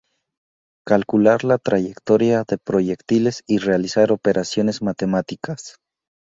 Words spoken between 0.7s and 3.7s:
Calcular la trayectoria de proyectiles y